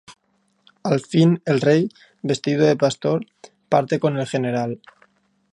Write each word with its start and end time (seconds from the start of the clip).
Al 0.91 0.99
fin 1.11 1.35
el 1.45 1.61
rey, 1.61 1.87
vestido 2.23 2.65
de 2.65 2.75
pastor, 2.75 3.23
parte 3.69 3.99
con 3.99 4.17
el 4.17 4.25
general. 4.25 4.79